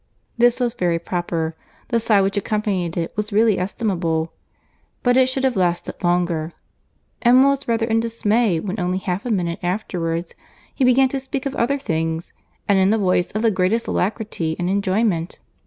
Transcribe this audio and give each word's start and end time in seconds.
This 0.35 0.59
was 0.59 0.73
very 0.73 0.97
proper; 0.97 1.55
the 1.89 1.99
sigh 1.99 2.21
which 2.21 2.35
accompanied 2.35 2.97
it 2.97 3.13
was 3.15 3.31
really 3.31 3.59
estimable; 3.59 4.33
but 5.03 5.15
it 5.15 5.27
should 5.29 5.43
have 5.43 5.55
lasted 5.55 6.03
longer. 6.03 6.53
Emma 7.21 7.49
was 7.49 7.67
rather 7.67 7.85
in 7.85 7.99
dismay 7.99 8.59
when 8.59 8.79
only 8.79 8.97
half 8.97 9.27
a 9.27 9.29
minute 9.29 9.59
afterwards 9.61 10.33
he 10.73 10.83
began 10.83 11.09
to 11.09 11.19
speak 11.19 11.45
of 11.45 11.55
other 11.55 11.77
things, 11.77 12.33
and 12.67 12.79
in 12.79 12.91
a 12.91 12.97
voice 12.97 13.29
of 13.33 13.43
the 13.43 13.51
greatest 13.51 13.87
alacrity 13.87 14.55
and 14.57 14.71
enjoyment. 14.71 15.37